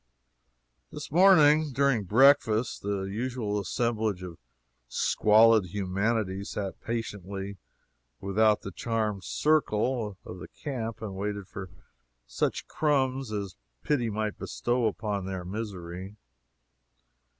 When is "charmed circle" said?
8.71-10.17